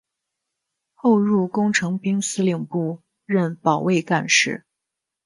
[0.95, 4.65] 后入工程兵司令部任保卫干事。